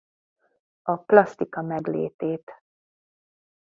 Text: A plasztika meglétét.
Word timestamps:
A 0.81 0.95
plasztika 0.95 1.61
meglétét. 1.61 2.53